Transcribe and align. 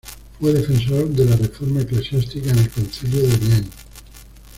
Fue 0.39 0.51
defensor 0.51 1.09
de 1.09 1.25
la 1.25 1.35
reforma 1.35 1.81
eclesiástica 1.81 2.49
en 2.49 2.57
el 2.57 2.69
Concilio 2.71 3.21
de 3.21 3.37
Vienne. 3.37 3.69